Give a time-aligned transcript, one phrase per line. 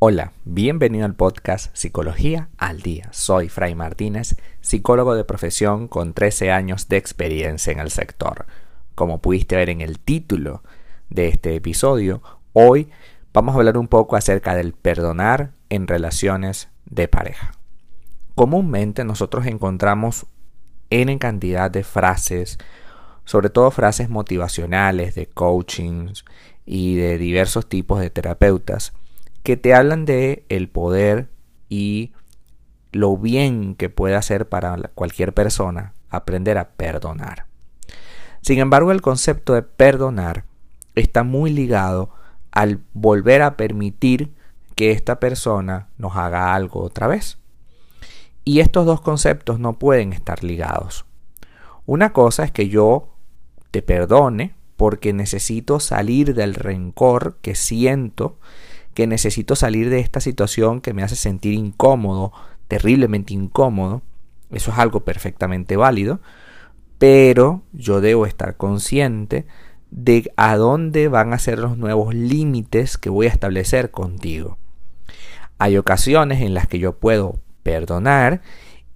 [0.00, 3.08] Hola, bienvenido al podcast Psicología al Día.
[3.10, 8.46] Soy Fray Martínez, psicólogo de profesión con 13 años de experiencia en el sector.
[8.94, 10.62] Como pudiste ver en el título
[11.10, 12.22] de este episodio,
[12.52, 12.90] hoy
[13.32, 17.50] vamos a hablar un poco acerca del perdonar en relaciones de pareja.
[18.36, 20.26] Comúnmente nosotros encontramos
[20.90, 22.58] en cantidad de frases,
[23.24, 26.12] sobre todo frases motivacionales, de coaching
[26.64, 28.92] y de diversos tipos de terapeutas,
[29.48, 31.30] que te hablan de el poder
[31.70, 32.12] y
[32.92, 37.46] lo bien que puede hacer para cualquier persona aprender a perdonar.
[38.42, 40.44] Sin embargo, el concepto de perdonar
[40.96, 42.10] está muy ligado
[42.50, 44.34] al volver a permitir
[44.74, 47.38] que esta persona nos haga algo otra vez.
[48.44, 51.06] Y estos dos conceptos no pueden estar ligados.
[51.86, 53.14] Una cosa es que yo
[53.70, 58.38] te perdone porque necesito salir del rencor que siento
[58.98, 62.32] que necesito salir de esta situación que me hace sentir incómodo,
[62.66, 64.02] terriblemente incómodo.
[64.50, 66.18] Eso es algo perfectamente válido,
[66.98, 69.46] pero yo debo estar consciente
[69.92, 74.58] de a dónde van a ser los nuevos límites que voy a establecer contigo.
[75.58, 78.42] Hay ocasiones en las que yo puedo perdonar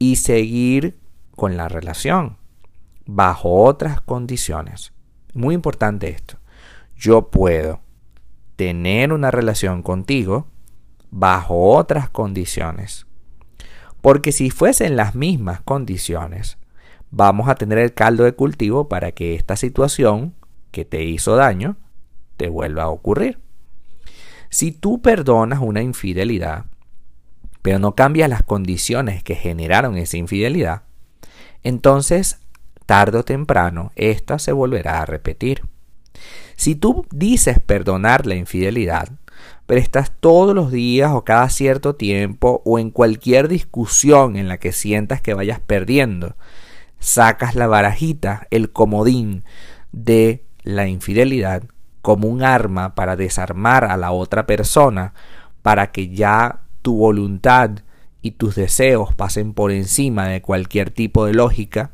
[0.01, 0.99] y seguir
[1.37, 2.39] con la relación
[3.07, 4.93] bajo otras condiciones.
[5.33, 6.39] Muy importante esto.
[6.97, 7.82] Yo puedo
[8.57, 10.47] tener una relación contigo
[11.11, 13.07] bajo otras condiciones.
[14.01, 16.59] Porque si fuesen las mismas condiciones,
[17.11, 20.35] vamos a tener el caldo de cultivo para que esta situación
[20.71, 21.77] que te hizo daño
[22.37, 23.39] te vuelva a ocurrir.
[24.49, 26.67] Si tú perdonas una infidelidad,
[27.63, 30.83] pero no cambias las condiciones que generaron esa infidelidad,
[31.63, 32.41] entonces
[32.87, 35.63] tarde o temprano esta se volverá a repetir.
[36.57, 39.09] Si tú dices perdonar la infidelidad,
[39.67, 44.59] pero estás todos los días o cada cierto tiempo o en cualquier discusión en la
[44.59, 46.37] que sientas que vayas perdiendo,
[46.99, 49.45] sacas la barajita, el comodín
[49.93, 51.65] de la infidelidad
[52.01, 55.15] como un arma para desarmar a la otra persona,
[55.63, 57.71] para que ya tu voluntad
[58.21, 61.93] y tus deseos pasen por encima de cualquier tipo de lógica,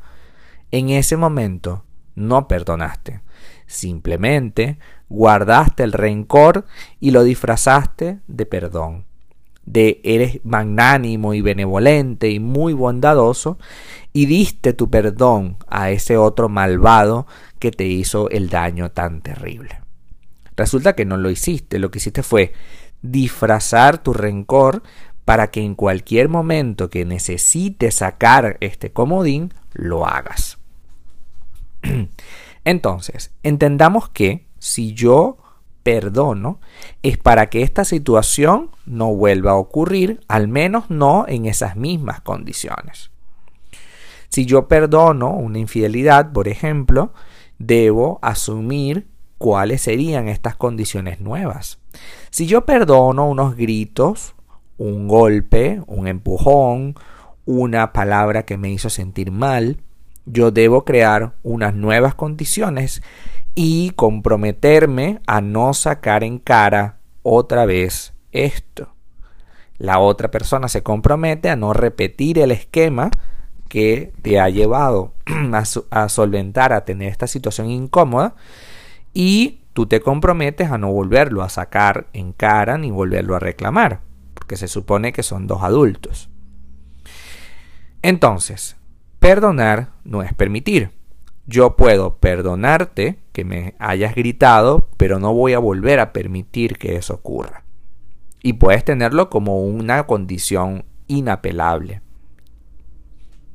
[0.70, 3.20] en ese momento no perdonaste.
[3.68, 4.78] Simplemente
[5.10, 6.64] guardaste el rencor
[7.00, 9.04] y lo disfrazaste de perdón.
[9.66, 13.58] De eres magnánimo y benevolente y muy bondadoso
[14.14, 17.26] y diste tu perdón a ese otro malvado
[17.58, 19.82] que te hizo el daño tan terrible.
[20.56, 22.54] Resulta que no lo hiciste, lo que hiciste fue
[23.02, 24.82] disfrazar tu rencor
[25.26, 30.56] para que en cualquier momento que necesites sacar este comodín, lo hagas.
[32.68, 35.38] Entonces, entendamos que si yo
[35.82, 36.60] perdono
[37.02, 42.20] es para que esta situación no vuelva a ocurrir, al menos no en esas mismas
[42.20, 43.10] condiciones.
[44.28, 47.14] Si yo perdono una infidelidad, por ejemplo,
[47.58, 49.08] debo asumir
[49.38, 51.78] cuáles serían estas condiciones nuevas.
[52.28, 54.34] Si yo perdono unos gritos,
[54.76, 56.96] un golpe, un empujón,
[57.46, 59.80] una palabra que me hizo sentir mal,
[60.30, 63.02] yo debo crear unas nuevas condiciones
[63.54, 68.94] y comprometerme a no sacar en cara otra vez esto.
[69.78, 73.10] La otra persona se compromete a no repetir el esquema
[73.68, 75.14] que te ha llevado
[75.90, 78.34] a, solventar, a tener esta situación incómoda
[79.12, 84.00] y tú te comprometes a no volverlo a sacar en cara ni volverlo a reclamar,
[84.34, 86.30] porque se supone que son dos adultos.
[88.02, 88.77] Entonces,
[89.18, 90.90] Perdonar no es permitir.
[91.46, 96.96] Yo puedo perdonarte que me hayas gritado, pero no voy a volver a permitir que
[96.96, 97.64] eso ocurra.
[98.42, 102.02] Y puedes tenerlo como una condición inapelable.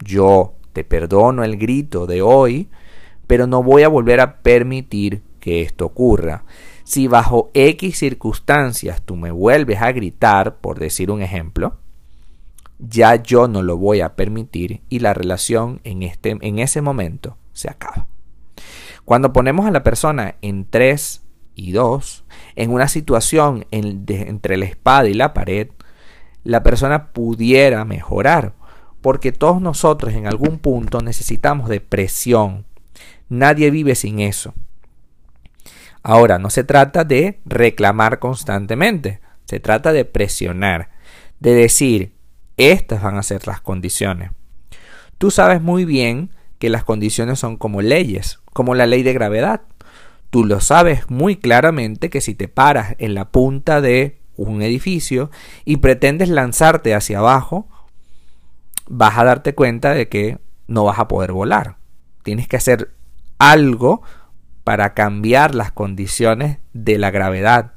[0.03, 2.69] Yo te perdono el grito de hoy,
[3.28, 6.44] pero no voy a volver a permitir que esto ocurra.
[6.83, 11.77] Si bajo X circunstancias tú me vuelves a gritar, por decir un ejemplo,
[12.79, 17.37] ya yo no lo voy a permitir y la relación en, este, en ese momento
[17.53, 18.07] se acaba.
[19.05, 21.21] Cuando ponemos a la persona en 3
[21.55, 22.25] y 2,
[22.55, 25.69] en una situación entre la espada y la pared,
[26.43, 28.53] la persona pudiera mejorar,
[29.01, 32.65] porque todos nosotros en algún punto necesitamos de presión.
[33.29, 34.53] Nadie vive sin eso.
[36.01, 40.89] Ahora, no se trata de reclamar constantemente, se trata de presionar,
[41.39, 42.13] de decir,
[42.57, 44.31] estas van a ser las condiciones.
[45.17, 49.61] Tú sabes muy bien que las condiciones son como leyes, como la ley de gravedad.
[50.29, 55.29] Tú lo sabes muy claramente que si te paras en la punta de un edificio
[55.65, 57.67] y pretendes lanzarte hacia abajo,
[58.88, 61.77] vas a darte cuenta de que no vas a poder volar.
[62.23, 62.94] Tienes que hacer
[63.38, 64.01] algo
[64.63, 67.73] para cambiar las condiciones de la gravedad.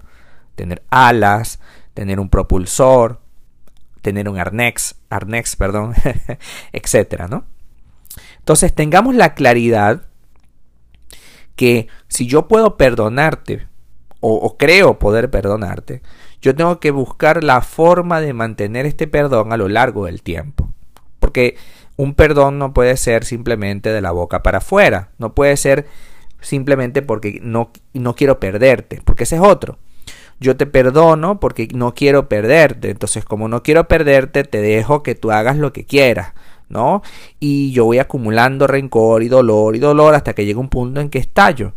[0.55, 1.61] Tener alas,
[1.94, 3.20] tener un propulsor,
[4.06, 5.93] tener un arnés, arnés, perdón,
[6.73, 7.44] etcétera, ¿no?
[8.38, 10.03] Entonces tengamos la claridad
[11.56, 13.67] que si yo puedo perdonarte
[14.20, 16.03] o, creo poder perdonarte,
[16.41, 20.73] yo tengo que buscar la forma de mantener este perdón a lo largo del tiempo.
[21.19, 21.56] Porque
[21.97, 25.87] un perdón no puede ser simplemente de la boca para afuera, no puede ser
[26.41, 29.79] simplemente porque no, no quiero perderte, porque ese es otro.
[30.38, 35.15] Yo te perdono porque no quiero perderte, entonces como no quiero perderte, te dejo que
[35.15, 36.35] tú hagas lo que quieras.
[36.69, 37.03] ¿no?
[37.38, 41.11] Y yo voy acumulando rencor y dolor y dolor hasta que llega un punto en
[41.11, 41.73] que estallo.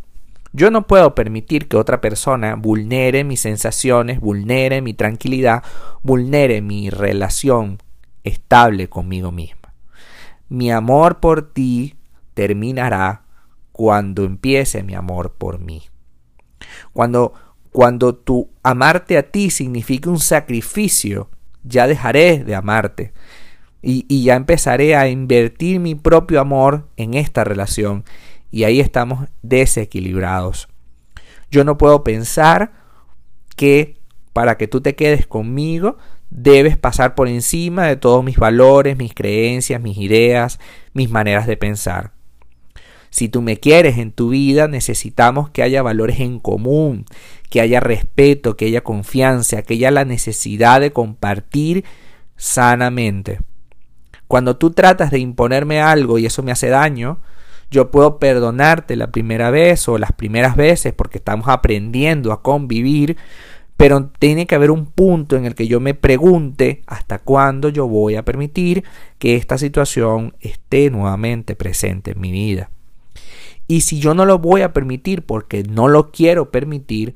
[0.52, 5.64] Yo no puedo permitir que otra persona vulnere mis sensaciones, vulnere mi tranquilidad,
[6.02, 7.78] vulnere mi relación
[8.24, 9.74] estable conmigo misma.
[10.50, 11.96] Mi amor por ti
[12.34, 13.24] terminará
[13.72, 15.84] cuando empiece mi amor por mí.
[16.94, 17.34] Cuando
[17.72, 21.30] cuando tu amarte a ti significa un sacrificio,
[21.64, 23.14] ya dejaré de amarte
[23.82, 28.04] y, ya empezaré a invertir mi propio amor en esta relación
[28.52, 30.68] y ahí estamos desequilibrados.
[31.52, 32.74] Yo no puedo pensar
[33.56, 33.98] que
[34.34, 35.98] para que tú te quedes conmigo
[36.30, 40.60] debes pasar por encima de todos mis valores, mis creencias, mis ideas,
[40.94, 42.12] mis maneras de pensar.
[43.10, 47.06] Si tú me quieres en tu vida, necesitamos que haya valores en común,
[47.50, 51.86] que haya respeto, que haya confianza, que haya la necesidad de compartir
[52.36, 53.40] sanamente.
[54.28, 57.20] Cuando tú tratas de imponerme algo y eso me hace daño,
[57.72, 63.18] yo puedo perdonarte la primera vez o las primeras veces porque estamos aprendiendo a convivir,
[63.78, 67.88] pero tiene que haber un punto en el que yo me pregunte hasta cuándo yo
[67.88, 68.84] voy a permitir
[69.18, 72.70] que esta situación esté nuevamente presente en mi vida.
[73.70, 77.14] Y si yo no lo voy a permitir porque no lo quiero permitir,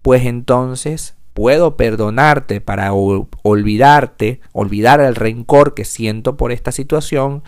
[0.00, 7.42] pues entonces puedo perdonarte para olvidarte, olvidar el rencor que siento por esta situación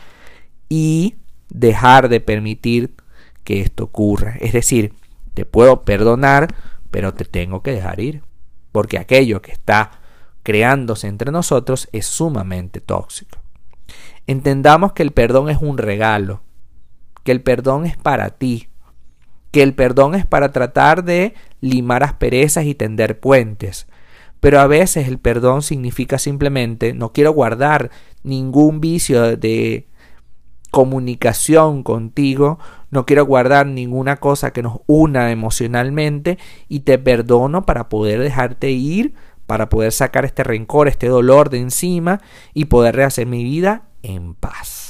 [0.69, 1.15] y
[1.49, 2.97] dejar de permitir
[3.45, 4.35] que esto ocurra.
[4.41, 4.95] Es decir,
[5.35, 6.49] te puedo perdonar,
[6.91, 8.25] pero te tengo que dejar ir,
[8.73, 9.93] porque aquello que está
[10.43, 13.39] creándose entre nosotros es sumamente tóxico.
[14.27, 16.43] Entendamos que el perdón es un regalo,
[17.25, 18.69] que el perdón es para ti,
[19.51, 23.87] que el perdón es para tratar de limar asperezas y tender puentes.
[24.41, 27.91] Pero a veces el perdón significa simplemente no quiero guardar
[28.23, 29.87] ningún vicio de
[30.71, 32.59] comunicación contigo,
[32.91, 36.39] no quiero guardar ninguna cosa que nos una emocionalmente
[36.69, 39.15] y te perdono para poder dejarte ir,
[39.47, 42.21] para poder sacar este rencor, este dolor de encima
[42.55, 44.90] y poder rehacer mi vida en paz.